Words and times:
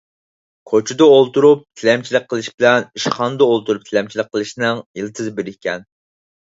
كوچىدا 0.69 1.07
ئولتۇرۇپ 1.15 1.61
تىلەمچىلىك 1.83 2.27
قىلىش 2.35 2.51
بىلەن 2.57 2.89
ئىشخانىدا 2.89 3.51
ئولتۇرۇپ 3.53 3.89
تىلەمچىلىك 3.93 4.35
قىلىشنىڭ 4.35 4.87
يىلتىزى 5.03 5.39
بىر 5.41 5.57
ئىكەن. 5.57 5.91